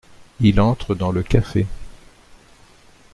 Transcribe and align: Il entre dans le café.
Il 0.39 0.59
entre 0.59 0.95
dans 0.95 1.11
le 1.11 1.21
café. 1.21 1.67